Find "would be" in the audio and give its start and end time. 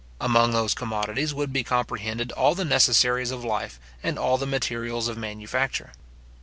1.31-1.63